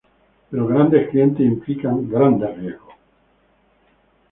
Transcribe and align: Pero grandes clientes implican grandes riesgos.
Pero 0.49 0.65
grandes 0.65 1.09
clientes 1.11 1.45
implican 1.45 2.09
grandes 2.09 2.57
riesgos. 2.57 2.95